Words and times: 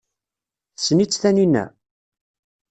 Tessen-itt 0.75 1.19
Taninna? 1.21 1.65